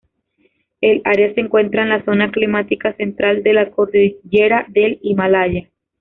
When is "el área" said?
0.81-1.31